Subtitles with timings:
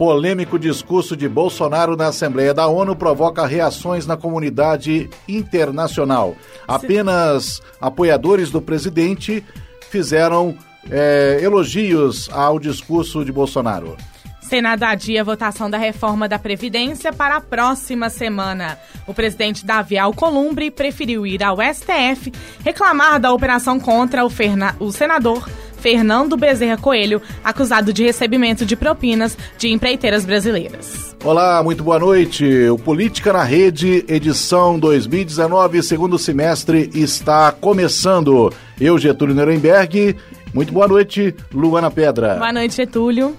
[0.00, 6.34] Polêmico discurso de Bolsonaro na Assembleia da ONU provoca reações na comunidade internacional.
[6.66, 9.44] Apenas apoiadores do presidente
[9.90, 10.56] fizeram
[10.90, 13.94] é, elogios ao discurso de Bolsonaro.
[14.40, 18.78] Senado adia a votação da reforma da Previdência para a próxima semana.
[19.06, 22.32] O presidente Davi Alcolumbre preferiu ir ao STF
[22.64, 25.46] reclamar da operação contra o, Ferna o senador
[25.80, 31.16] Fernando Bezerra Coelho, acusado de recebimento de propinas de empreiteiras brasileiras.
[31.24, 32.68] Olá, muito boa noite.
[32.68, 38.52] O Política na Rede, edição 2019, segundo semestre, está começando.
[38.80, 40.16] Eu, Getúlio Nuremberg.
[40.54, 42.36] Muito boa noite, Luana Pedra.
[42.36, 43.36] Boa noite, Getúlio.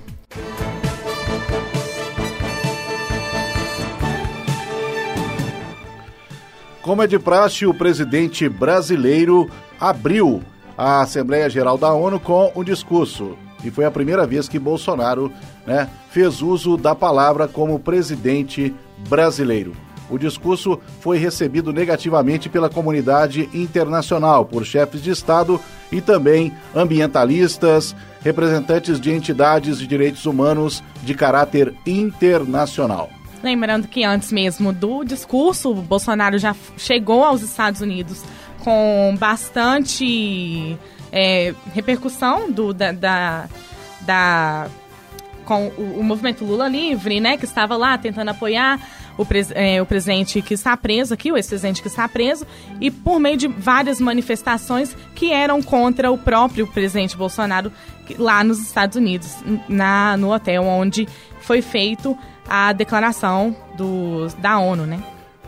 [6.81, 10.41] Como é de praxe, o presidente brasileiro abriu
[10.81, 13.37] a Assembleia Geral da ONU com um discurso.
[13.63, 15.31] E foi a primeira vez que Bolsonaro
[15.63, 18.73] né, fez uso da palavra como presidente
[19.07, 19.73] brasileiro.
[20.09, 27.95] O discurso foi recebido negativamente pela comunidade internacional, por chefes de Estado e também ambientalistas,
[28.21, 33.07] representantes de entidades de direitos humanos de caráter internacional.
[33.43, 38.23] Lembrando que antes mesmo do discurso, Bolsonaro já chegou aos Estados Unidos
[38.63, 40.77] com bastante
[41.11, 43.49] é, repercussão do, da, da,
[44.01, 44.67] da
[45.45, 48.79] com o, o, movimento Lula Livre, né, que estava lá tentando apoiar
[49.17, 52.45] o, pres, é, o presidente que está preso aqui, o ex-presidente que está preso,
[52.79, 57.71] e por meio de várias manifestações que eram contra o próprio presidente Bolsonaro
[58.17, 61.07] lá nos Estados Unidos, na, no hotel onde
[61.41, 62.17] foi feito
[62.47, 65.01] a declaração do, da ONU, né?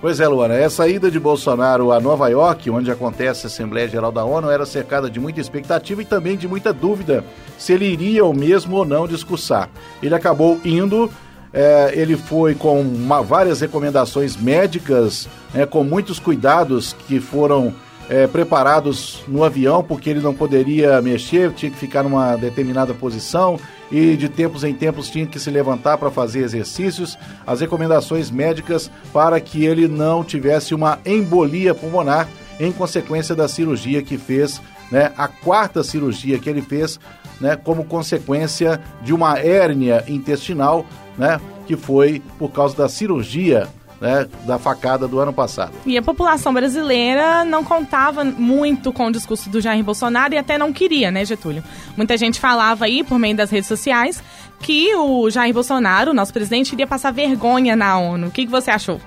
[0.03, 4.11] Pois é, Luana, essa ida de Bolsonaro a Nova York, onde acontece a Assembleia Geral
[4.11, 7.23] da ONU, era cercada de muita expectativa e também de muita dúvida
[7.57, 9.69] se ele iria ou mesmo ou não discursar.
[10.01, 11.09] Ele acabou indo,
[11.53, 17.73] é, ele foi com uma, várias recomendações médicas, né, com muitos cuidados que foram
[18.09, 23.57] é, preparados no avião, porque ele não poderia mexer, tinha que ficar numa determinada posição
[23.93, 27.15] e de tempos em tempos tinha que se levantar para fazer exercícios,
[27.45, 32.27] as recomendações médicas para que ele não tivesse uma embolia pulmonar
[32.59, 34.59] em consequência da cirurgia que fez,
[34.91, 36.99] né, a quarta cirurgia que ele fez,
[37.39, 43.67] né, como consequência de uma hérnia intestinal, né, que foi por causa da cirurgia
[44.03, 45.71] né, da facada do ano passado.
[45.85, 50.57] E a população brasileira não contava muito com o discurso do Jair Bolsonaro e até
[50.57, 51.63] não queria, né, Getúlio?
[51.95, 54.21] Muita gente falava aí, por meio das redes sociais,
[54.59, 58.27] que o Jair Bolsonaro, nosso presidente, iria passar vergonha na ONU.
[58.27, 58.99] O que, que você achou?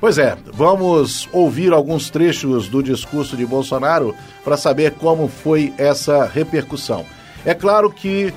[0.00, 4.14] Pois é, vamos ouvir alguns trechos do discurso de Bolsonaro
[4.44, 7.04] para saber como foi essa repercussão.
[7.44, 8.32] É claro que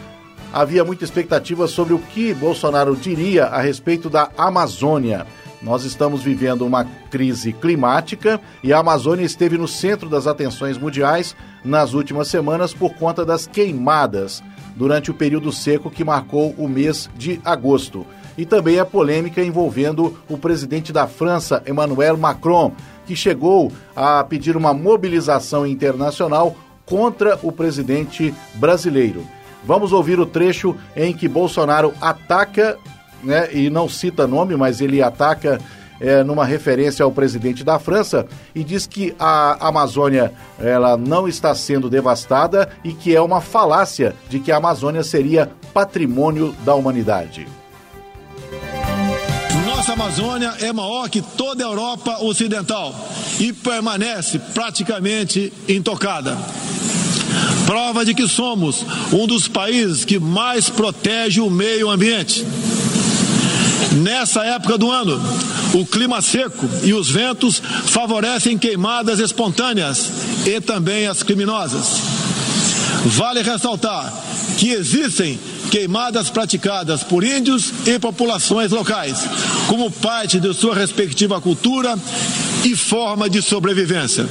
[0.52, 5.28] havia muita expectativa sobre o que Bolsonaro diria a respeito da Amazônia.
[5.62, 11.36] Nós estamos vivendo uma crise climática e a Amazônia esteve no centro das atenções mundiais
[11.66, 14.42] nas últimas semanas por conta das queimadas
[14.75, 18.08] durante o período seco que marcou o mês de agosto.
[18.38, 22.72] E também a polêmica envolvendo o presidente da França, Emmanuel Macron,
[23.06, 26.56] que chegou a pedir uma mobilização internacional
[26.86, 29.28] contra o presidente brasileiro.
[29.66, 32.78] Vamos ouvir o trecho em que Bolsonaro ataca
[33.24, 35.59] né, e não cita nome, mas ele ataca
[36.00, 38.25] é, numa referência ao presidente da França
[38.56, 44.16] e diz que a Amazônia ela não está sendo devastada e que é uma falácia
[44.30, 47.47] de que a Amazônia seria patrimônio da humanidade.
[49.66, 52.94] Nossa Amazônia é maior que toda a Europa Ocidental
[53.39, 56.38] e permanece praticamente intocada.
[57.66, 62.45] Prova de que somos um dos países que mais protege o meio ambiente.
[64.04, 65.20] Nessa época do ano,
[65.74, 70.10] o clima seco e os ventos favorecem queimadas espontâneas
[70.46, 72.02] e também as criminosas.
[73.06, 74.14] Vale ressaltar
[74.58, 75.40] que existem
[75.72, 79.20] queimadas praticadas por índios e populações locais,
[79.68, 81.98] como parte de sua respectiva cultura
[82.64, 84.28] e forma de sobrevivência.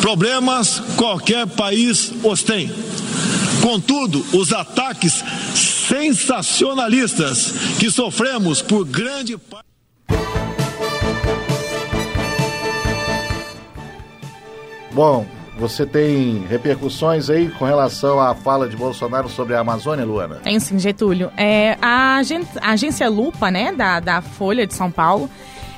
[0.00, 2.70] Problemas qualquer país os tem.
[3.60, 5.22] Contudo, os ataques
[5.90, 7.50] sensacionalistas
[7.80, 9.66] que sofremos por grande parte.
[14.92, 15.26] Bom,
[15.58, 20.36] você tem repercussões aí com relação à fala de Bolsonaro sobre a Amazônia, Luana?
[20.36, 21.32] Tem sim, Getúlio.
[21.36, 22.20] É, a,
[22.60, 25.28] a agência Lupa, né, da, da Folha de São Paulo,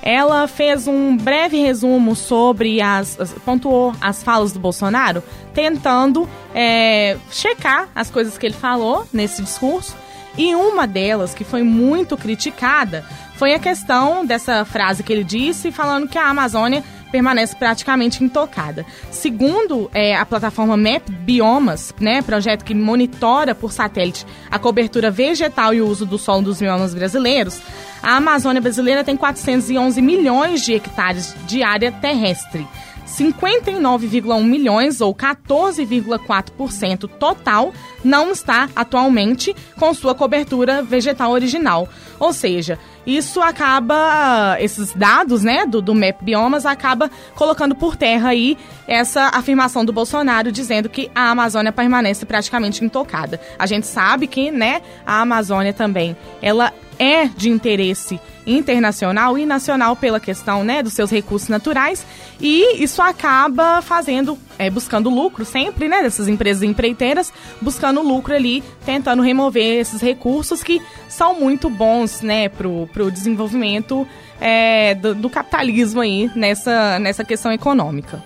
[0.03, 5.23] ela fez um breve resumo sobre as, as pontuou as falas do Bolsonaro,
[5.55, 10.01] tentando é, checar as coisas que ele falou nesse discurso.
[10.37, 15.70] E uma delas, que foi muito criticada, foi a questão dessa frase que ele disse,
[15.70, 18.87] falando que a Amazônia permanece praticamente intocada.
[19.11, 25.75] Segundo é, a plataforma Map Biomas, né, projeto que monitora por satélite a cobertura vegetal
[25.75, 27.61] e o uso do solo dos biomas brasileiros,
[28.02, 32.67] a Amazônia brasileira tem 411 milhões de hectares de área terrestre.
[33.06, 37.73] 59,1 milhões, ou 14,4% total,
[38.04, 41.88] não está atualmente com sua cobertura vegetal original.
[42.19, 48.28] Ou seja, isso acaba, esses dados né, do, do MAP Biomas acaba colocando por terra
[48.28, 48.56] aí
[48.87, 53.40] essa afirmação do Bolsonaro dizendo que a Amazônia permanece praticamente intocada.
[53.58, 59.96] A gente sabe que né, a Amazônia também ela é de interesse internacional e nacional
[59.96, 62.05] pela questão né, dos seus recursos naturais
[62.40, 68.62] e isso acaba fazendo, é, buscando lucro sempre, né, dessas empresas empreiteiras, buscando lucro ali,
[68.87, 74.06] tentando remover esses recursos que são muito bons né, para o desenvolvimento
[74.41, 78.23] é, do, do capitalismo aí nessa, nessa questão econômica.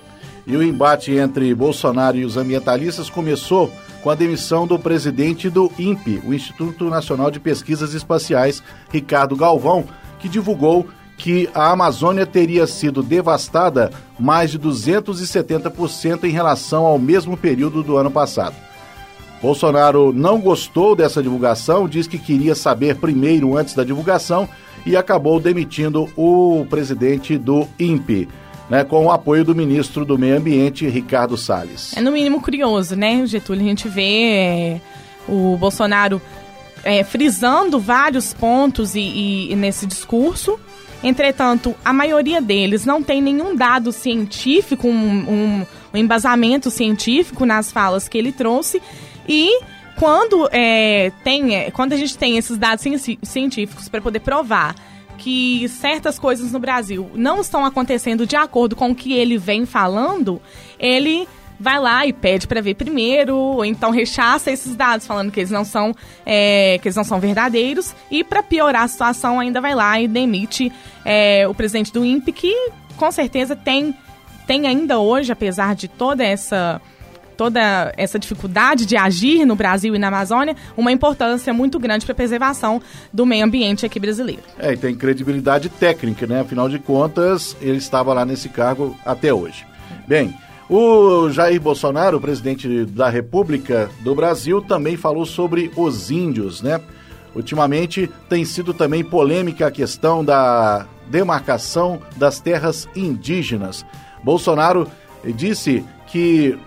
[0.46, 5.72] E o embate entre Bolsonaro e os ambientalistas começou com a demissão do presidente do
[5.76, 9.84] INPE, o Instituto Nacional de Pesquisas Espaciais, Ricardo Galvão,
[10.20, 10.86] que divulgou
[11.16, 17.96] que a Amazônia teria sido devastada mais de 270% em relação ao mesmo período do
[17.96, 18.54] ano passado.
[19.40, 24.48] Bolsonaro não gostou dessa divulgação, diz que queria saber primeiro antes da divulgação
[24.84, 28.28] e acabou demitindo o presidente do INPE
[28.68, 31.96] né, com o apoio do ministro do Meio Ambiente, Ricardo Salles.
[31.96, 33.62] É no mínimo curioso, né, Getúlio?
[33.62, 34.80] A gente vê é,
[35.28, 36.20] o Bolsonaro
[36.84, 40.58] é, frisando vários pontos e, e, e nesse discurso.
[41.02, 47.70] Entretanto, a maioria deles não tem nenhum dado científico, um, um, um embasamento científico nas
[47.70, 48.82] falas que ele trouxe.
[49.28, 49.60] E
[49.96, 52.84] quando, é, tem, é, quando a gente tem esses dados
[53.22, 54.74] científicos para poder provar
[55.18, 59.64] que certas coisas no Brasil não estão acontecendo de acordo com o que ele vem
[59.64, 60.40] falando,
[60.78, 61.26] ele
[61.58, 65.50] vai lá e pede para ver primeiro, ou então rechaça esses dados falando que eles
[65.50, 65.94] não são
[66.24, 70.06] é, que eles não são verdadeiros e para piorar a situação ainda vai lá e
[70.06, 70.70] demite
[71.04, 73.96] é, o presidente do INPE que com certeza tem
[74.46, 76.80] tem ainda hoje, apesar de toda essa
[77.36, 82.12] toda essa dificuldade de agir no Brasil e na Amazônia, uma importância muito grande para
[82.12, 82.80] a preservação
[83.12, 84.42] do meio ambiente aqui brasileiro.
[84.58, 86.40] É, e tem credibilidade técnica, né?
[86.40, 89.66] Afinal de contas, ele estava lá nesse cargo até hoje.
[90.06, 90.34] Bem,
[90.68, 96.80] o Jair Bolsonaro, presidente da República do Brasil, também falou sobre os índios, né?
[97.34, 103.84] Ultimamente tem sido também polêmica a questão da demarcação das terras indígenas.
[104.24, 104.88] Bolsonaro
[105.34, 106.58] disse que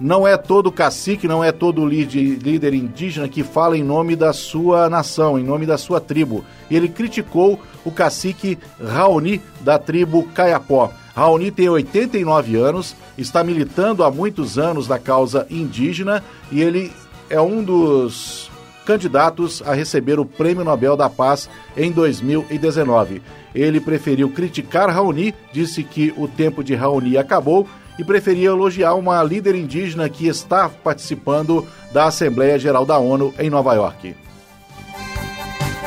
[0.00, 4.88] não é todo cacique, não é todo líder indígena que fala em nome da sua
[4.88, 6.44] nação, em nome da sua tribo.
[6.70, 10.90] Ele criticou o cacique Raoni da tribo Caiapó.
[11.14, 16.90] Raoni tem 89 anos, está militando há muitos anos na causa indígena e ele
[17.28, 18.50] é um dos
[18.86, 23.20] candidatos a receber o Prêmio Nobel da Paz em 2019.
[23.54, 27.68] Ele preferiu criticar Raoni, disse que o tempo de Raoni acabou
[28.00, 33.50] e preferia elogiar uma líder indígena que está participando da Assembleia Geral da ONU em
[33.50, 34.14] Nova York.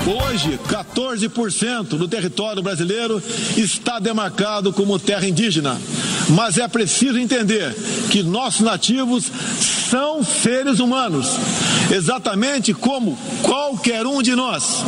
[0.06, 3.22] Hoje, 14% do território brasileiro
[3.58, 5.82] está demarcado como terra indígena.
[6.30, 7.74] Mas é preciso entender
[8.12, 9.32] que nossos nativos
[9.90, 11.28] são seres humanos,
[11.92, 14.84] exatamente como qualquer um de nós.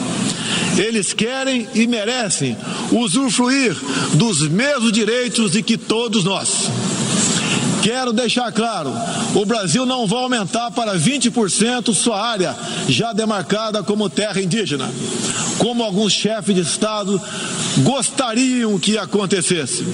[0.77, 2.55] Eles querem e merecem
[2.91, 3.75] usufruir
[4.13, 6.70] dos mesmos direitos de que todos nós.
[7.86, 8.92] Quero deixar claro:
[9.36, 12.56] o Brasil não vai aumentar para 20% sua área
[12.89, 14.89] já demarcada como terra indígena,
[15.60, 17.22] como alguns chefes de Estado
[17.84, 19.86] gostariam que acontecesse.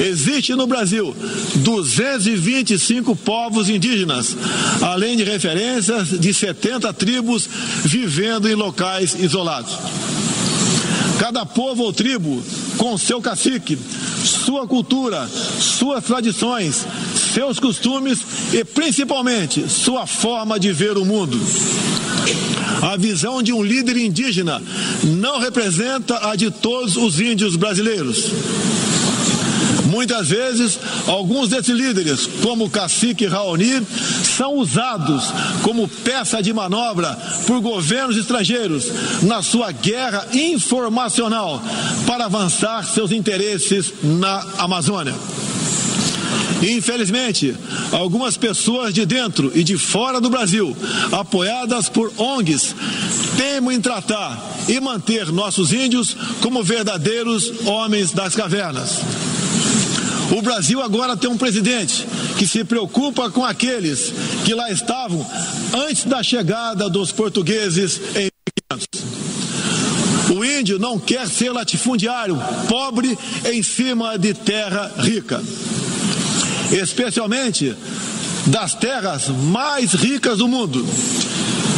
[0.00, 1.14] Existe no Brasil
[1.54, 4.36] 225 povos indígenas,
[4.82, 7.48] além de referências de 70 tribos
[7.84, 9.78] vivendo em locais isolados.
[11.20, 12.42] Cada povo ou tribo,
[12.76, 13.78] com seu cacique,
[14.24, 16.86] sua cultura, suas tradições,
[17.34, 18.20] seus costumes
[18.52, 21.38] e principalmente sua forma de ver o mundo.
[22.82, 24.62] A visão de um líder indígena
[25.04, 28.30] não representa a de todos os índios brasileiros.
[29.94, 33.80] Muitas vezes, alguns desses líderes, como o cacique Raoni,
[34.36, 35.32] são usados
[35.62, 38.90] como peça de manobra por governos estrangeiros
[39.22, 41.62] na sua guerra informacional
[42.08, 45.14] para avançar seus interesses na Amazônia.
[46.60, 47.54] Infelizmente,
[47.92, 50.76] algumas pessoas de dentro e de fora do Brasil,
[51.12, 52.74] apoiadas por ONGs,
[53.36, 58.98] temem tratar e manter nossos índios como verdadeiros homens das cavernas.
[60.30, 62.06] O Brasil agora tem um presidente
[62.38, 64.12] que se preocupa com aqueles
[64.44, 65.24] que lá estavam
[65.74, 68.28] antes da chegada dos portugueses em
[68.72, 69.14] 1500.
[70.36, 72.36] O índio não quer ser latifundiário,
[72.68, 75.42] pobre em cima de terra rica.
[76.72, 77.76] Especialmente
[78.46, 80.84] das terras mais ricas do mundo.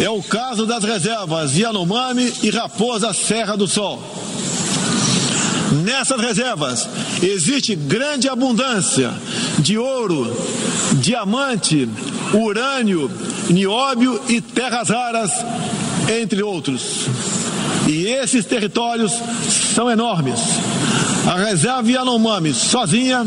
[0.01, 4.26] É o caso das reservas Yanomami e Raposa Serra do Sol.
[5.73, 6.89] Nessas reservas
[7.23, 9.13] existe grande abundância
[9.59, 10.35] de ouro,
[10.95, 11.89] diamante,
[12.33, 13.11] urânio,
[13.51, 15.31] nióbio e terras raras,
[16.09, 17.07] entre outros.
[17.89, 19.13] E esses territórios
[19.75, 20.41] são enormes.
[21.27, 23.27] A reserva Yanomami sozinha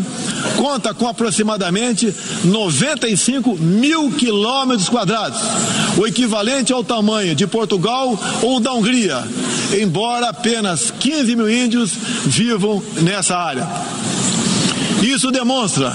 [0.55, 2.13] conta com aproximadamente
[2.45, 5.39] 95 mil quilômetros quadrados,
[5.97, 9.21] o equivalente ao tamanho de Portugal ou da Hungria,
[9.79, 11.91] embora apenas 15 mil índios
[12.25, 13.67] vivam nessa área.
[15.01, 15.93] Isso demonstra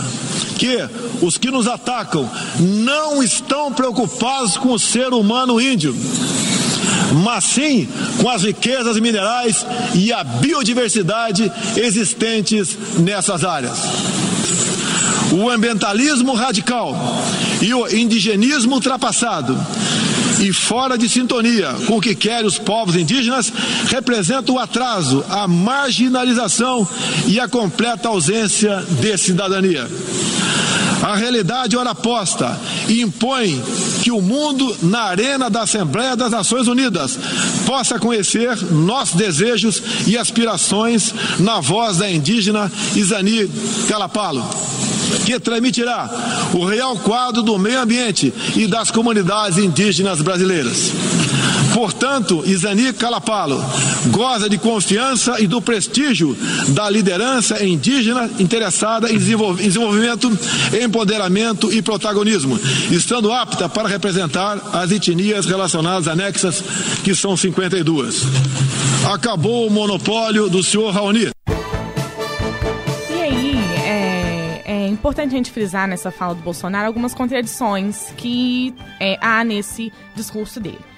[0.58, 0.78] que
[1.22, 5.96] os que nos atacam não estão preocupados com o ser humano índio,
[7.22, 7.88] mas sim
[8.20, 13.78] com as riquezas minerais e a biodiversidade existentes nessas áreas.
[15.32, 16.94] O ambientalismo radical
[17.60, 19.58] e o indigenismo ultrapassado
[20.40, 23.52] e fora de sintonia com o que querem os povos indígenas,
[23.88, 26.86] representa o atraso, a marginalização
[27.26, 29.88] e a completa ausência de cidadania.
[31.04, 32.58] A realidade ora posta
[32.88, 33.62] impõe
[34.02, 37.18] que o mundo, na arena da Assembleia das Nações Unidas,
[37.66, 43.50] possa conhecer nossos desejos e aspirações na voz da indígena Isani
[43.86, 44.42] Calapalo
[45.26, 46.08] que transmitirá
[46.52, 50.92] o real quadro do meio ambiente e das comunidades indígenas brasileiras.
[51.74, 53.60] Portanto, Isani Calapalo
[54.06, 56.36] goza de confiança e do prestígio
[56.68, 60.30] da liderança indígena interessada em desenvolvimento,
[60.80, 62.58] empoderamento e protagonismo,
[62.92, 66.62] estando apta para representar as etnias relacionadas anexas,
[67.02, 68.22] que são 52.
[69.12, 71.34] Acabou o monopólio do senhor Raoni.
[75.04, 80.58] importante a gente frisar nessa fala do Bolsonaro algumas contradições que é, há nesse discurso
[80.58, 80.93] dele.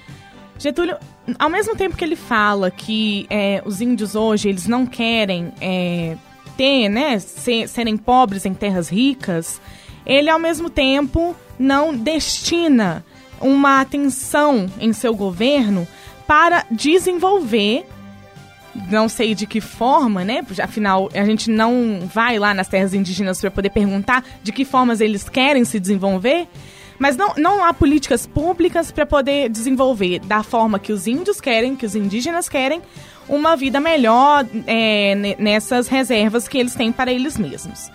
[0.58, 0.96] Getúlio,
[1.38, 6.16] ao mesmo tempo que ele fala que é, os índios hoje eles não querem é,
[6.56, 9.60] ter, né, ser, serem pobres em terras ricas,
[10.04, 13.04] ele ao mesmo tempo não destina
[13.40, 15.86] uma atenção em seu governo
[16.26, 17.86] para desenvolver
[18.90, 20.44] não sei de que forma, né?
[20.62, 25.00] Afinal, a gente não vai lá nas terras indígenas para poder perguntar de que formas
[25.00, 26.46] eles querem se desenvolver.
[26.98, 31.76] Mas não, não há políticas públicas para poder desenvolver da forma que os índios querem,
[31.76, 32.80] que os indígenas querem,
[33.28, 37.90] uma vida melhor é, nessas reservas que eles têm para eles mesmos.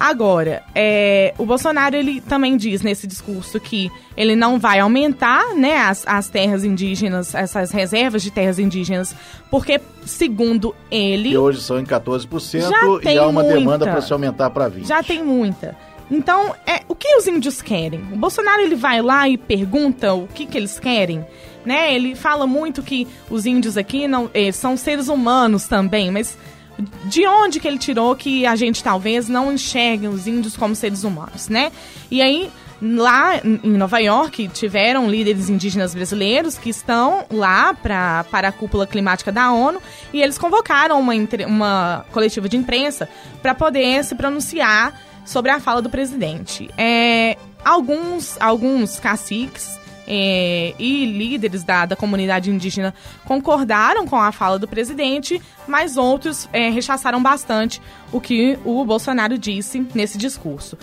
[0.00, 5.76] Agora, é, o Bolsonaro ele também diz nesse discurso que ele não vai aumentar né,
[5.76, 9.14] as, as terras indígenas, essas reservas de terras indígenas,
[9.50, 11.32] porque, segundo ele.
[11.32, 14.86] E hoje são em 14% e há uma muita, demanda para se aumentar para 20%.
[14.86, 15.76] Já tem muita.
[16.10, 18.00] Então, é, o que os índios querem?
[18.12, 21.24] O Bolsonaro ele vai lá e pergunta o que, que eles querem.
[21.64, 21.94] Né?
[21.94, 26.36] Ele fala muito que os índios aqui não eh, são seres humanos também, mas
[27.04, 31.04] de onde que ele tirou que a gente talvez não enxergue os índios como seres
[31.04, 31.70] humanos, né?
[32.10, 32.50] E aí,
[32.80, 38.86] lá em Nova York, tiveram líderes indígenas brasileiros que estão lá pra, para a cúpula
[38.86, 39.80] climática da ONU
[40.12, 41.12] e eles convocaram uma,
[41.46, 43.08] uma coletiva de imprensa
[43.42, 44.98] para poder se pronunciar
[45.30, 46.68] sobre a fala do presidente.
[46.76, 52.92] É, alguns, alguns caciques é, e líderes da, da comunidade indígena
[53.24, 59.38] concordaram com a fala do presidente, mas outros é, rechaçaram bastante o que o Bolsonaro
[59.38, 60.76] disse nesse discurso.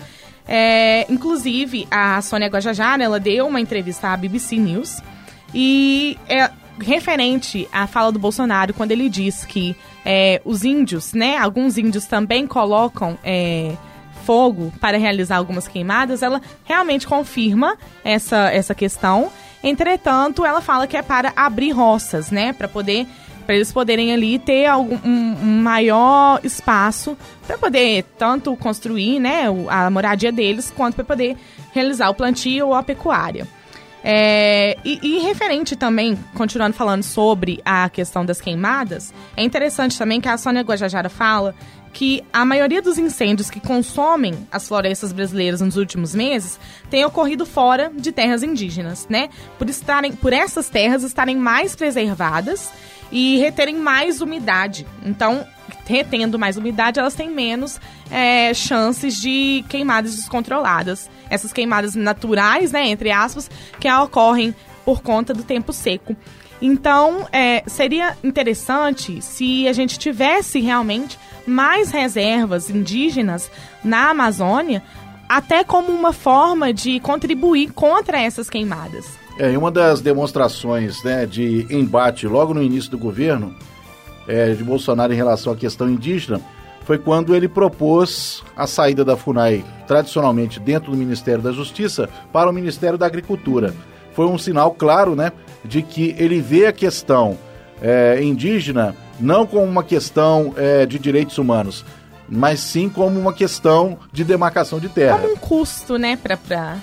[0.46, 5.02] É, inclusive, a Sônia Guajajara, ela deu uma entrevista à BBC News
[5.52, 6.50] e é
[6.80, 9.76] referente à fala do Bolsonaro quando ele diz que
[10.06, 13.76] é, os índios, né, alguns índios também colocam é,
[14.28, 19.32] fogo para realizar algumas queimadas, ela realmente confirma essa, essa questão.
[19.64, 22.52] Entretanto, ela fala que é para abrir roças, né?
[22.52, 23.06] Para poder
[23.46, 27.16] para eles poderem ali ter algum, um, um maior espaço
[27.46, 31.34] para poder tanto construir né, a moradia deles, quanto para poder
[31.72, 33.48] realizar o plantio ou a pecuária.
[34.04, 40.20] É, e, e, referente também, continuando falando sobre a questão das queimadas, é interessante também
[40.20, 41.54] que a Sônia Guajajara fala
[41.92, 46.58] que a maioria dos incêndios que consomem as florestas brasileiras nos últimos meses
[46.90, 49.28] tem ocorrido fora de terras indígenas, né?
[49.58, 52.70] Por estarem, por essas terras estarem mais preservadas
[53.10, 54.86] e reterem mais umidade.
[55.04, 55.46] Então,
[55.86, 57.80] retendo mais umidade, elas têm menos
[58.10, 61.10] é, chances de queimadas descontroladas.
[61.30, 64.54] Essas queimadas naturais, né, entre aspas, que ocorrem
[64.84, 66.16] por conta do tempo seco.
[66.60, 71.18] Então, é, seria interessante se a gente tivesse realmente
[71.48, 73.50] mais reservas indígenas
[73.82, 74.82] na Amazônia,
[75.28, 79.18] até como uma forma de contribuir contra essas queimadas.
[79.38, 83.54] É, uma das demonstrações né, de embate logo no início do governo
[84.26, 86.40] é, de Bolsonaro em relação à questão indígena
[86.84, 92.48] foi quando ele propôs a saída da FUNAI, tradicionalmente dentro do Ministério da Justiça, para
[92.48, 93.74] o Ministério da Agricultura.
[94.14, 95.30] Foi um sinal claro né,
[95.62, 97.36] de que ele vê a questão
[97.82, 101.84] é, indígena não como uma questão é, de direitos humanos,
[102.28, 105.18] mas sim como uma questão de demarcação de terra.
[105.18, 106.78] Como um custo, né, para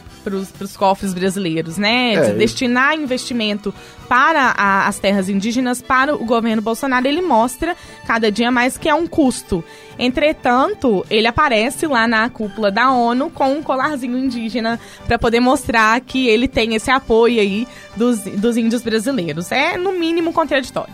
[0.62, 2.13] os cofres brasileiros, né?
[2.13, 3.74] É, de destinar investimento
[4.10, 7.75] para a, as terras indígenas, para o governo Bolsonaro, ele mostra
[8.08, 9.63] cada dia mais que é um custo.
[10.00, 16.01] Entretanto, ele aparece lá na cúpula da ONU com um colarzinho indígena para poder mostrar
[16.01, 19.51] que ele tem esse apoio aí dos, dos índios brasileiros.
[19.51, 20.94] É, no mínimo, contraditório.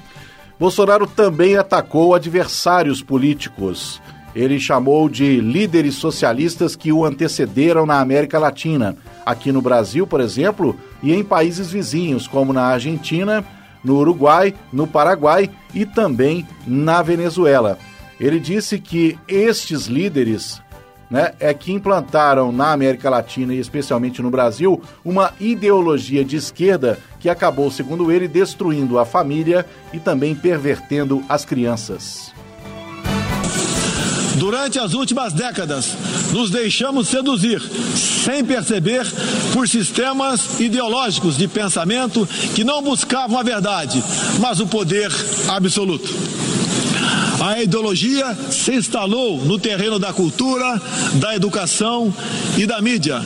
[0.61, 3.99] Bolsonaro também atacou adversários políticos.
[4.35, 10.21] Ele chamou de líderes socialistas que o antecederam na América Latina, aqui no Brasil, por
[10.21, 13.43] exemplo, e em países vizinhos, como na Argentina,
[13.83, 17.79] no Uruguai, no Paraguai e também na Venezuela.
[18.19, 20.61] Ele disse que estes líderes
[21.11, 26.97] né, é que implantaram na América Latina e especialmente no Brasil uma ideologia de esquerda
[27.19, 32.31] que acabou, segundo ele, destruindo a família e também pervertendo as crianças.
[34.37, 35.95] Durante as últimas décadas,
[36.31, 39.05] nos deixamos seduzir, sem perceber,
[39.53, 44.01] por sistemas ideológicos de pensamento que não buscavam a verdade,
[44.39, 45.11] mas o poder
[45.49, 46.09] absoluto.
[47.41, 50.79] A ideologia se instalou no terreno da cultura,
[51.15, 52.13] da educação
[52.55, 53.19] e da mídia,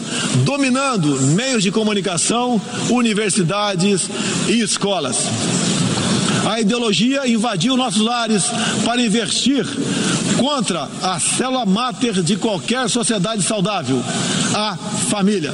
[0.45, 4.09] dominando meios de comunicação, universidades
[4.47, 5.17] e escolas.
[6.49, 8.45] A ideologia invadiu nossos lares
[8.85, 9.67] para investir
[10.39, 14.01] contra a célula máter de qualquer sociedade saudável,
[14.53, 14.77] a
[15.09, 15.53] família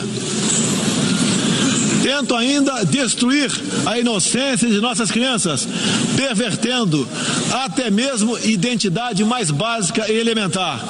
[2.02, 3.52] tentam ainda destruir
[3.86, 5.68] a inocência de nossas crianças,
[6.16, 7.08] pervertendo
[7.52, 10.84] até mesmo identidade mais básica e elementar,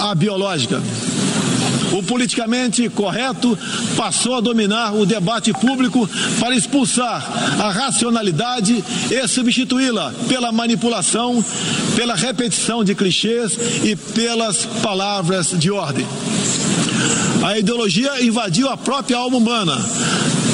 [0.00, 0.80] a biológica.
[1.92, 3.56] O politicamente correto
[3.96, 6.08] passou a dominar o debate público
[6.40, 7.22] para expulsar
[7.60, 11.44] a racionalidade e substituí-la pela manipulação,
[11.94, 16.06] pela repetição de clichês e pelas palavras de ordem.
[17.44, 19.76] A ideologia invadiu a própria alma humana,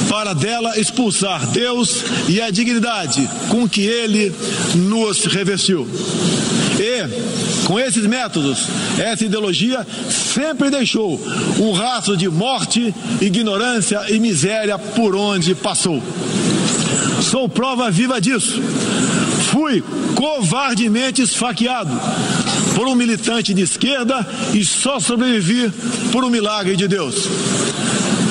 [0.08, 4.34] para dela expulsar Deus e a dignidade com que ele
[4.74, 5.88] nos revestiu.
[6.78, 8.66] E, com esses métodos,
[8.98, 11.20] essa ideologia sempre deixou
[11.58, 16.02] um rastro de morte, ignorância e miséria por onde passou.
[17.20, 18.62] Sou prova viva disso.
[19.50, 19.82] Fui
[20.14, 21.90] covardemente esfaqueado
[22.74, 25.72] por um militante de esquerda e só sobrevivi
[26.12, 27.26] por um milagre de Deus.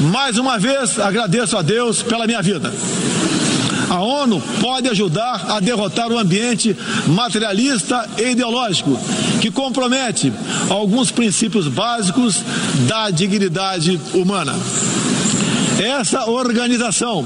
[0.08, 2.74] Mais uma vez agradeço a Deus pela minha vida.
[3.90, 6.76] A ONU pode ajudar a derrotar o ambiente
[7.08, 9.00] materialista e ideológico
[9.42, 10.32] que compromete
[10.70, 12.42] alguns princípios básicos
[12.88, 14.54] da dignidade humana.
[15.80, 17.24] Essa organização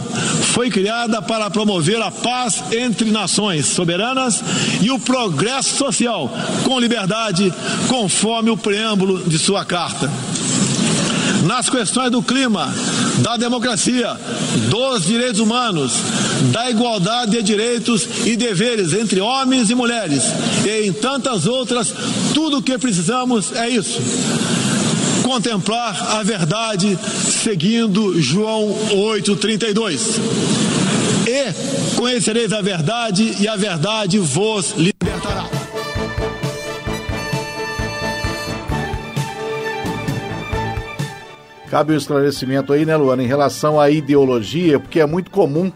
[0.54, 4.44] foi criada para promover a paz entre nações soberanas
[4.82, 6.30] e o progresso social
[6.64, 7.52] com liberdade,
[7.88, 10.10] conforme o preâmbulo de sua carta
[11.46, 12.74] nas questões do clima,
[13.20, 14.18] da democracia,
[14.70, 15.94] dos direitos humanos,
[16.52, 20.24] da igualdade de direitos e deveres entre homens e mulheres
[20.66, 21.94] e em tantas outras,
[22.34, 24.00] tudo o que precisamos é isso.
[25.24, 26.98] Contemplar a verdade
[27.44, 30.20] seguindo João 8,32.
[31.28, 35.61] E conhecereis a verdade, e a verdade vos libertará.
[41.72, 45.72] Cabe o um esclarecimento aí, né, Luana, em relação à ideologia, porque é muito comum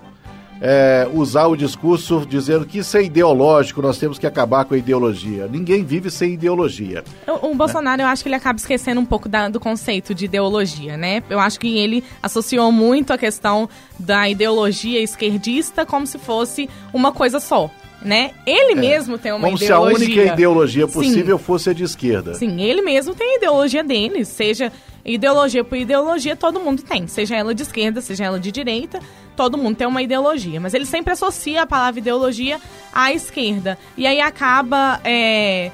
[0.60, 4.77] é, usar o discurso dizendo que isso é ideológico, nós temos que acabar com a
[4.77, 5.47] ideologia.
[5.47, 7.01] Ninguém vive sem ideologia.
[7.25, 10.25] O, o Bolsonaro, eu acho que ele acaba esquecendo um pouco da, do conceito de
[10.25, 11.23] ideologia, né?
[11.29, 17.13] Eu acho que ele associou muito a questão da ideologia esquerdista como se fosse uma
[17.13, 17.71] coisa só.
[18.01, 18.31] Né?
[18.45, 19.77] Ele é, mesmo tem uma como ideologia.
[19.77, 21.43] Como se a única ideologia possível Sim.
[21.43, 22.34] fosse a de esquerda.
[22.36, 24.71] Sim, ele mesmo tem a ideologia dele, seja
[25.05, 28.99] ideologia por ideologia, todo mundo tem, seja ela de esquerda, seja ela de direita,
[29.35, 32.59] todo mundo tem uma ideologia, mas ele sempre associa a palavra ideologia
[32.91, 33.77] à esquerda.
[33.95, 34.99] E aí acaba.
[35.03, 35.69] É,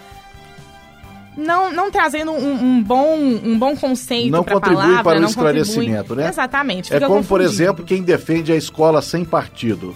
[1.37, 5.97] não, não trazendo um, um, bom, um bom conceito Não contribui palavra, para o esclarecimento,
[5.99, 6.23] contribui.
[6.23, 6.29] né?
[6.29, 6.93] Exatamente.
[6.93, 7.27] É como, confundido.
[7.29, 9.95] por exemplo, quem defende a escola sem partido.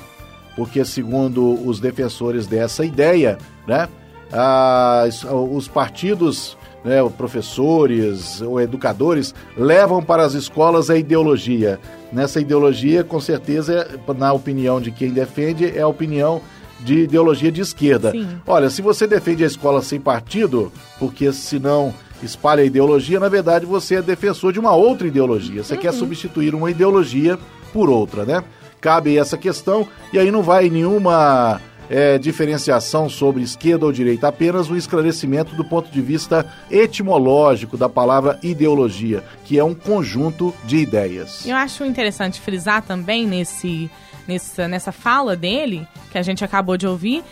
[0.55, 3.89] Porque, segundo os defensores dessa ideia, né,
[4.31, 11.79] as, os partidos né, professores ou educadores levam para as escolas a ideologia.
[12.13, 16.41] Nessa ideologia, com certeza, na opinião de quem defende, é a opinião
[16.79, 18.11] de ideologia de esquerda.
[18.11, 18.27] Sim.
[18.45, 23.65] Olha, se você defende a escola sem partido, porque senão espalha a ideologia, na verdade
[23.65, 25.63] você é defensor de uma outra ideologia.
[25.63, 25.79] Você uhum.
[25.79, 27.39] quer substituir uma ideologia
[27.73, 28.43] por outra, né?
[28.79, 34.69] Cabe essa questão e aí não vai nenhuma é, diferenciação sobre esquerda ou direita, apenas
[34.69, 40.77] um esclarecimento do ponto de vista etimológico da palavra ideologia, que é um conjunto de
[40.77, 41.45] ideias.
[41.45, 43.89] Eu acho interessante frisar também nesse,
[44.27, 47.23] nessa, nessa fala dele, que a gente acabou de ouvir,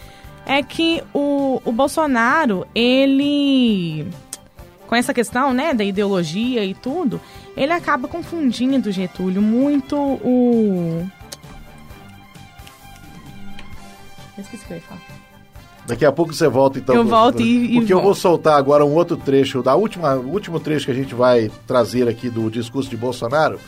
[0.45, 4.07] é que o, o Bolsonaro, ele.
[4.87, 7.19] Com essa questão né, da ideologia e tudo,
[7.57, 11.09] ele acaba confundindo, Getúlio, muito o
[14.37, 15.01] Eu esqueci o que eu ia falar.
[15.85, 16.95] Daqui a pouco você volta então.
[16.95, 17.73] Eu volto e.
[17.75, 20.91] Porque e eu vou soltar agora um outro trecho, da última, o último trecho que
[20.91, 23.59] a gente vai trazer aqui do discurso de Bolsonaro,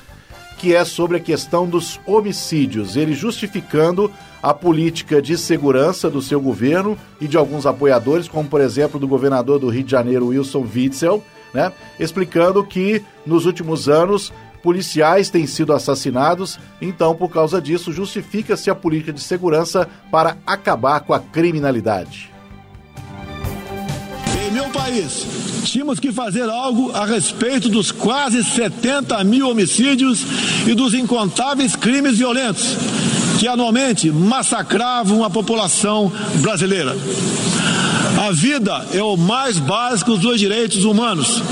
[0.57, 2.95] que é sobre a questão dos homicídios.
[2.95, 4.09] Ele justificando
[4.41, 9.07] a política de segurança do seu governo e de alguns apoiadores, como por exemplo do
[9.07, 11.21] governador do Rio de Janeiro, Wilson Witzel,
[11.53, 11.73] né?
[11.99, 14.31] explicando que nos últimos anos
[14.65, 21.01] policiais têm sido assassinados, então, por causa disso, justifica-se a política de segurança para acabar
[21.01, 22.31] com a criminalidade.
[24.43, 25.27] Em meu país,
[25.65, 30.25] tínhamos que fazer algo a respeito dos quase 70 mil homicídios
[30.65, 32.75] e dos incontáveis crimes violentos
[33.39, 36.95] que anualmente massacravam a população brasileira.
[38.27, 41.43] A vida é o mais básico dos direitos humanos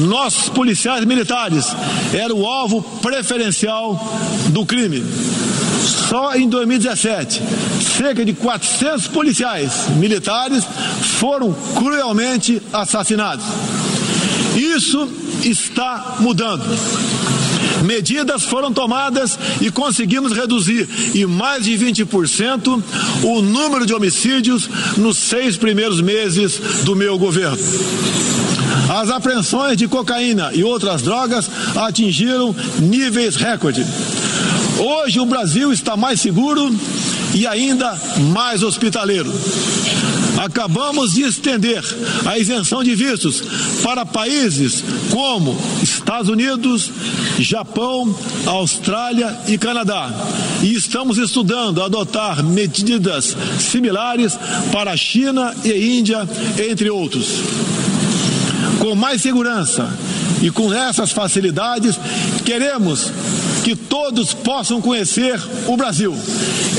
[0.00, 1.66] nossos policiais militares
[2.12, 3.98] eram o alvo preferencial
[4.48, 5.02] do crime.
[6.08, 7.42] Só em 2017,
[7.96, 10.64] cerca de 400 policiais militares
[11.18, 13.44] foram cruelmente assassinados.
[14.56, 15.08] Isso
[15.42, 16.64] está mudando.
[17.82, 22.82] Medidas foram tomadas e conseguimos reduzir em mais de 20%
[23.24, 27.58] o número de homicídios nos seis primeiros meses do meu governo.
[28.88, 33.84] As apreensões de cocaína e outras drogas atingiram níveis recorde.
[34.78, 36.74] Hoje o Brasil está mais seguro
[37.34, 37.98] e ainda
[38.32, 39.32] mais hospitaleiro.
[40.38, 41.84] Acabamos de estender
[42.26, 43.42] a isenção de vistos
[43.82, 46.90] para países como Estados Unidos,
[47.38, 48.14] Japão,
[48.46, 50.10] Austrália e Canadá.
[50.62, 54.36] E estamos estudando adotar medidas similares
[54.72, 57.91] para China e Índia, entre outros
[58.82, 59.88] com mais segurança
[60.42, 61.96] e com essas facilidades,
[62.44, 63.12] queremos
[63.62, 66.12] que todos possam conhecer o Brasil,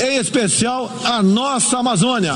[0.02, 2.34] em especial a nossa Amazônia,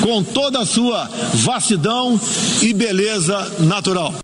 [0.00, 2.20] com toda a sua vastidão
[2.62, 4.14] e beleza natural.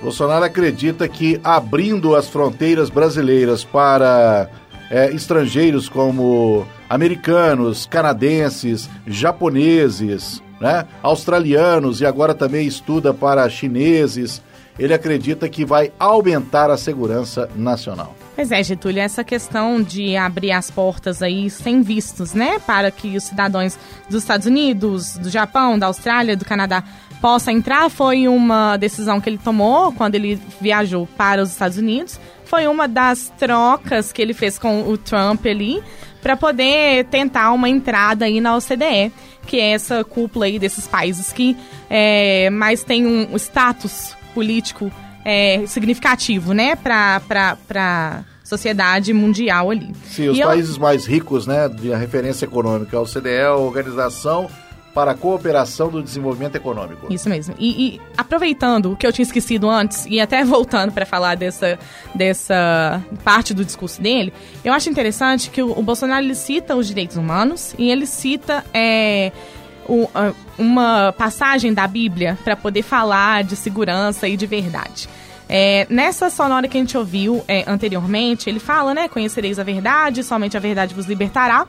[0.00, 4.48] Bolsonaro acredita que abrindo as fronteiras brasileiras para
[4.90, 10.86] é, estrangeiros como americanos, canadenses, japoneses, né?
[11.02, 14.40] australianos e agora também estuda para chineses.
[14.78, 18.14] Ele acredita que vai aumentar a segurança nacional.
[18.34, 23.16] Pois é, Getúlio, essa questão de abrir as portas aí sem vistos, né, para que
[23.16, 23.76] os cidadãos
[24.08, 26.82] dos Estados Unidos, do Japão, da Austrália, do Canadá
[27.20, 32.18] possam entrar, foi uma decisão que ele tomou quando ele viajou para os Estados Unidos.
[32.44, 35.82] Foi uma das trocas que ele fez com o Trump ali
[36.22, 39.12] para poder tentar uma entrada aí na OCDE
[39.46, 41.56] que é essa cúpula aí desses países que
[41.90, 44.90] é, mais tem um status político
[45.24, 47.20] é, significativo, né, para
[47.74, 49.92] a sociedade mundial ali.
[50.04, 50.82] Sim, os e países eu...
[50.82, 54.48] mais ricos, né, de referência econômica, a OCDE é a Organização
[54.94, 57.12] para a cooperação do desenvolvimento econômico.
[57.12, 57.54] Isso mesmo.
[57.58, 61.78] E, e aproveitando o que eu tinha esquecido antes, e até voltando para falar dessa,
[62.14, 64.32] dessa parte do discurso dele,
[64.64, 68.64] eu acho interessante que o, o Bolsonaro ele cita os direitos humanos e ele cita.
[68.72, 69.32] É,
[69.88, 70.08] o,
[70.56, 75.08] uma passagem da Bíblia para poder falar de segurança e de verdade.
[75.48, 79.08] É, nessa sonora que a gente ouviu é, anteriormente, ele fala, né?
[79.08, 81.66] Conhecereis a verdade, somente a verdade vos libertará.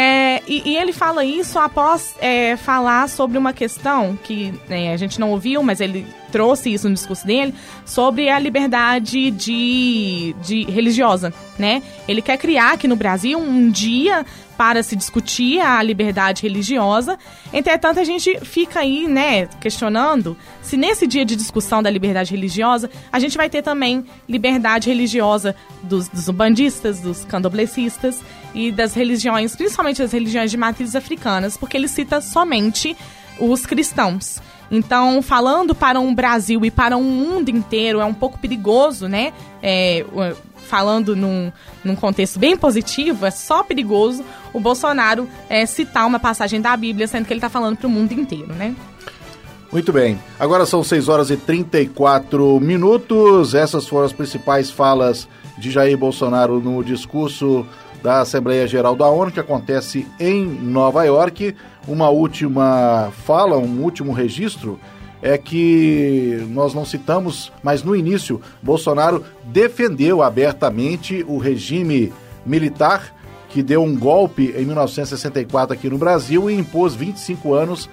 [0.00, 4.96] É, e, e, ele fala isso após é, falar sobre uma questão que né, a
[4.96, 10.64] gente não ouviu, mas ele trouxe isso no discurso dele, sobre a liberdade de, de
[10.64, 11.82] religiosa, né?
[12.06, 14.24] Ele quer criar aqui no Brasil um dia
[14.58, 17.16] para se discutir a liberdade religiosa.
[17.52, 22.90] Entretanto, a gente fica aí, né, questionando se nesse dia de discussão da liberdade religiosa,
[23.12, 28.20] a gente vai ter também liberdade religiosa dos, dos umbandistas, dos candoblecistas
[28.52, 32.96] e das religiões, principalmente das religiões de matrizes africanas, porque ele cita somente
[33.38, 34.40] os cristãos.
[34.70, 39.32] Então, falando para um Brasil e para um mundo inteiro, é um pouco perigoso, né?
[39.62, 40.04] É,
[40.68, 41.50] falando num,
[41.82, 47.08] num contexto bem positivo, é só perigoso o Bolsonaro é, citar uma passagem da Bíblia,
[47.08, 48.74] sendo que ele está falando para o mundo inteiro, né?
[49.72, 50.18] Muito bem.
[50.38, 53.54] Agora são 6 horas e 34 minutos.
[53.54, 55.28] Essas foram as principais falas
[55.58, 57.66] de Jair Bolsonaro no discurso
[58.02, 61.54] da Assembleia Geral da ONU, que acontece em Nova York.
[61.86, 64.78] Uma última fala, um último registro
[65.20, 72.12] é que nós não citamos, mas no início, Bolsonaro defendeu abertamente o regime
[72.46, 73.14] militar
[73.48, 77.88] que deu um golpe em 1964 aqui no Brasil e impôs 25 anos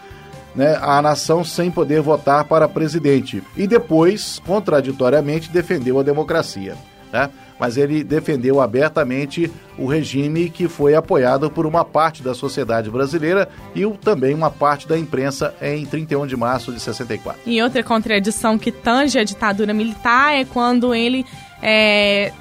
[0.54, 3.42] né, à nação sem poder votar para presidente.
[3.56, 6.76] E depois, contraditoriamente, defendeu a democracia.
[7.12, 7.30] Né?
[7.60, 13.48] Mas ele defendeu abertamente o regime que foi apoiado por uma parte da sociedade brasileira
[13.74, 17.42] e também uma parte da imprensa em 31 de março de 64.
[17.46, 21.26] E outra contradição que tange a ditadura militar é quando ele
[21.62, 22.32] é,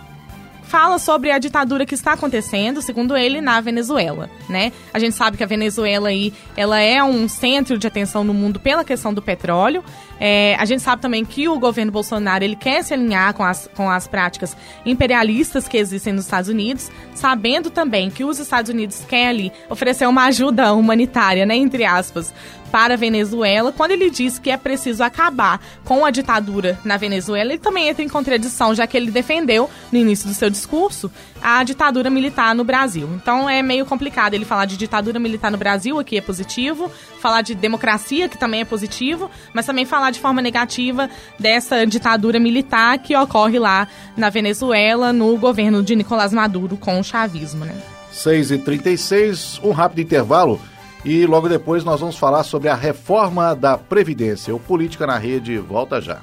[0.74, 4.72] fala sobre a ditadura que está acontecendo, segundo ele, na Venezuela, né?
[4.92, 8.58] A gente sabe que a Venezuela aí, ela é um centro de atenção no mundo
[8.58, 9.84] pela questão do petróleo.
[10.18, 13.70] É, a gente sabe também que o governo Bolsonaro ele quer se alinhar com as,
[13.76, 19.04] com as práticas imperialistas que existem nos Estados Unidos, sabendo também que os Estados Unidos
[19.08, 22.34] querem ali oferecer uma ajuda humanitária, né, entre aspas,
[22.74, 27.52] para a Venezuela, quando ele diz que é preciso acabar com a ditadura na Venezuela,
[27.52, 31.08] ele também entra em contradição, já que ele defendeu, no início do seu discurso,
[31.40, 33.08] a ditadura militar no Brasil.
[33.14, 37.42] Então é meio complicado ele falar de ditadura militar no Brasil, aqui é positivo, falar
[37.42, 41.08] de democracia, que também é positivo, mas também falar de forma negativa
[41.38, 47.04] dessa ditadura militar que ocorre lá na Venezuela, no governo de Nicolás Maduro com o
[47.04, 47.76] chavismo, né?
[48.12, 50.60] 6h36, um rápido intervalo.
[51.05, 54.55] E logo depois nós vamos falar sobre a reforma da Previdência.
[54.55, 56.23] O Política na Rede volta já.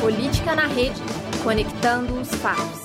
[0.00, 1.00] Política na Rede,
[1.44, 2.81] conectando os fatos.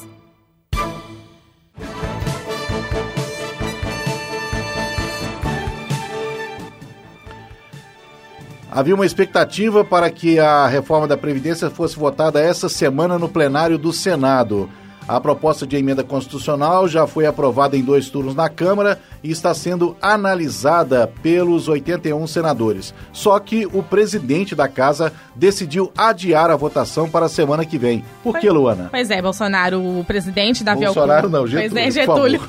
[8.78, 13.76] Havia uma expectativa para que a reforma da Previdência fosse votada essa semana no plenário
[13.76, 14.70] do Senado.
[15.08, 19.54] A proposta de emenda constitucional já foi aprovada em dois turnos na Câmara e está
[19.54, 22.93] sendo analisada pelos 81 senadores.
[23.13, 28.04] Só que o presidente da casa decidiu adiar a votação para a semana que vem.
[28.22, 28.89] Por pois, que, Luana?
[28.91, 31.39] Pois é, Bolsonaro, o presidente Davi Bolsonaro Alcolumbre.
[31.39, 31.72] não, Getúlio.
[31.72, 32.41] Pois é, Getúlio.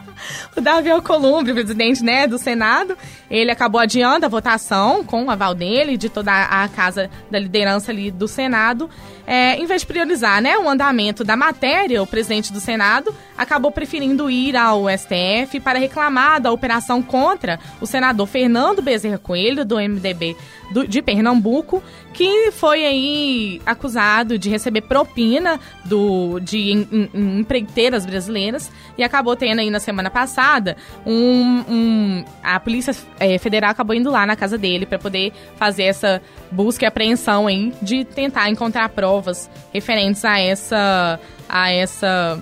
[0.56, 2.96] o Davi Alcolumbre, presidente né, do Senado,
[3.30, 7.92] ele acabou adiando a votação com o aval dele, de toda a casa da liderança
[7.92, 8.88] ali do Senado.
[9.26, 13.70] É, em vez de priorizar né, o andamento da matéria, o presidente do Senado acabou
[13.70, 19.76] preferindo ir ao STF para reclamar da operação contra o senador Fernando Bezerra Coelho, do
[19.76, 20.36] MDB
[20.70, 21.82] do, de Pernambuco,
[22.12, 29.36] que foi aí acusado de receber propina do, de em, em, empreiteiras brasileiras e acabou
[29.36, 34.36] tendo aí na semana passada um, um a polícia é, federal acabou indo lá na
[34.36, 40.24] casa dele para poder fazer essa busca e apreensão aí de tentar encontrar provas referentes
[40.24, 42.38] a essa a essa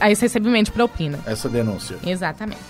[0.00, 1.20] a esse recebimento de propina.
[1.24, 1.96] Essa denúncia.
[2.04, 2.60] Exatamente.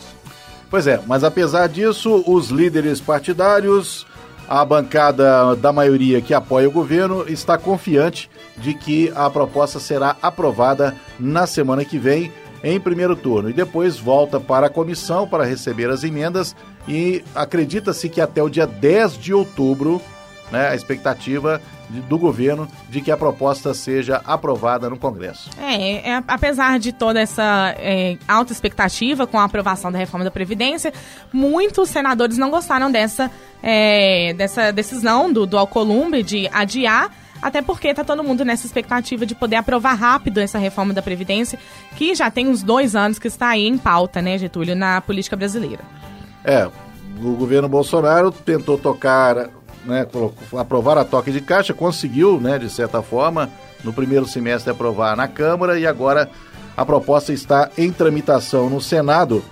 [0.70, 4.06] Pois é, mas apesar disso, os líderes partidários
[4.48, 10.16] a bancada da maioria que apoia o governo está confiante de que a proposta será
[10.22, 12.32] aprovada na semana que vem
[12.64, 16.56] em primeiro turno e depois volta para a comissão para receber as emendas
[16.88, 20.00] e acredita-se que até o dia 10 de outubro,
[20.50, 25.50] né, a expectativa do governo de que a proposta seja aprovada no Congresso.
[25.58, 30.30] É, é apesar de toda essa é, alta expectativa com a aprovação da reforma da
[30.30, 30.92] Previdência,
[31.32, 33.30] muitos senadores não gostaram dessa,
[33.62, 39.24] é, dessa decisão do, do Alcolumbre de adiar até porque está todo mundo nessa expectativa
[39.24, 41.58] de poder aprovar rápido essa reforma da Previdência,
[41.96, 45.36] que já tem uns dois anos que está aí em pauta, né, Getúlio, na política
[45.36, 45.84] brasileira.
[46.44, 46.68] É,
[47.22, 49.50] o governo Bolsonaro tentou tocar
[49.88, 50.06] né,
[50.56, 53.50] aprovar a toque de caixa, conseguiu, né, de certa forma,
[53.82, 56.28] no primeiro semestre aprovar na Câmara e agora
[56.76, 59.42] a proposta está em tramitação no Senado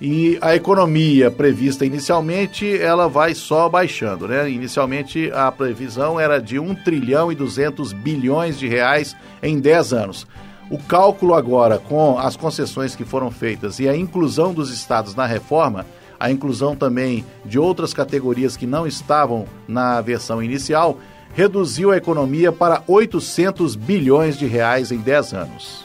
[0.00, 4.50] e a economia prevista inicialmente, ela vai só baixando, né?
[4.50, 10.26] Inicialmente a previsão era de 1 trilhão e 200 bilhões de reais em 10 anos.
[10.68, 15.24] O cálculo agora com as concessões que foram feitas e a inclusão dos estados na
[15.24, 15.86] reforma
[16.24, 20.98] a inclusão também de outras categorias que não estavam na versão inicial,
[21.34, 25.84] reduziu a economia para 800 bilhões de reais em 10 anos.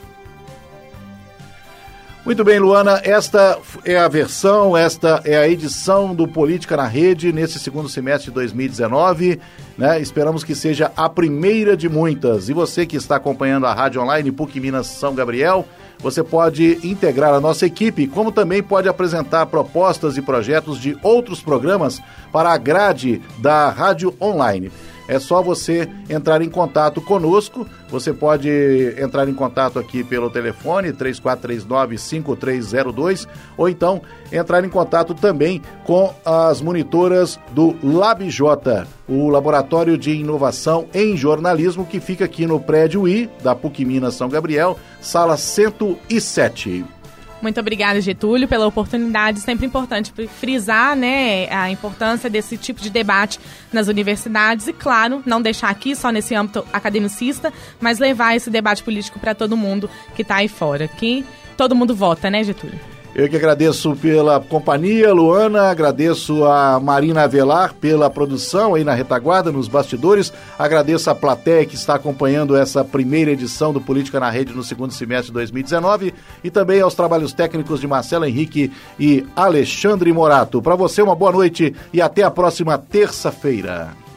[2.23, 7.34] Muito bem, Luana, esta é a versão, esta é a edição do Política na Rede
[7.34, 9.41] nesse segundo semestre de 2019.
[9.78, 9.99] Né?
[9.99, 12.47] Esperamos que seja a primeira de muitas.
[12.47, 15.65] E você que está acompanhando a Rádio Online PUC Minas São Gabriel,
[15.99, 21.41] você pode integrar a nossa equipe, como também pode apresentar propostas e projetos de outros
[21.41, 24.71] programas para a grade da Rádio Online
[25.10, 27.67] é só você entrar em contato conosco.
[27.89, 28.48] Você pode
[28.95, 36.62] entrar em contato aqui pelo telefone 3439-5302 ou então entrar em contato também com as
[36.62, 43.28] monitoras do LabJ, o Laboratório de Inovação em Jornalismo, que fica aqui no prédio I
[43.41, 46.98] da PUC Minas São Gabriel, sala 107.
[47.41, 49.39] Muito obrigada, Getúlio, pela oportunidade.
[49.39, 53.39] Sempre importante frisar né, a importância desse tipo de debate
[53.71, 58.84] nas universidades e, claro, não deixar aqui só nesse âmbito academicista, mas levar esse debate
[58.84, 60.88] político para todo mundo que está aí fora.
[60.88, 61.25] Que
[61.56, 62.98] todo mundo vota, né, Getúlio?
[63.19, 69.51] Eu que agradeço pela companhia, Luana, agradeço a Marina Avelar pela produção aí na retaguarda,
[69.51, 74.53] nos bastidores, agradeço a plateia que está acompanhando essa primeira edição do Política na Rede
[74.53, 80.13] no segundo semestre de 2019 e também aos trabalhos técnicos de Marcelo Henrique e Alexandre
[80.13, 80.62] Morato.
[80.62, 84.09] Para você, uma boa noite e até a próxima terça-feira.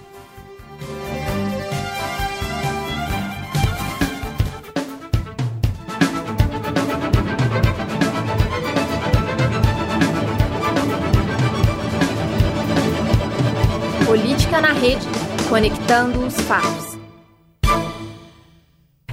[15.53, 16.99] Conectando os fatos.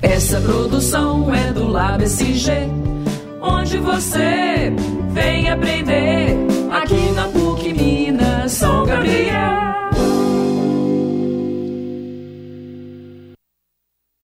[0.02, 2.54] Essa produção é do Lab SG,
[3.42, 4.74] onde você
[5.12, 6.39] vem aprender